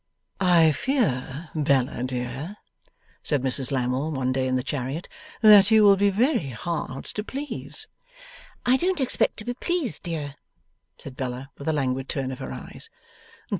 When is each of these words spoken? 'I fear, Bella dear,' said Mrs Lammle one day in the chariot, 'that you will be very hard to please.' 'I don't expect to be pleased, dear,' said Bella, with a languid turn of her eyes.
'I 0.39 0.71
fear, 0.71 1.51
Bella 1.53 2.01
dear,' 2.03 2.55
said 3.21 3.43
Mrs 3.43 3.71
Lammle 3.71 4.09
one 4.09 4.31
day 4.31 4.47
in 4.47 4.55
the 4.55 4.63
chariot, 4.63 5.07
'that 5.43 5.69
you 5.69 5.83
will 5.83 5.95
be 5.95 6.09
very 6.09 6.49
hard 6.49 7.05
to 7.05 7.23
please.' 7.23 7.85
'I 8.65 8.77
don't 8.77 8.99
expect 8.99 9.37
to 9.37 9.45
be 9.45 9.53
pleased, 9.53 10.01
dear,' 10.01 10.37
said 10.97 11.15
Bella, 11.15 11.51
with 11.59 11.67
a 11.67 11.73
languid 11.73 12.09
turn 12.09 12.31
of 12.31 12.39
her 12.39 12.51
eyes. 12.51 12.89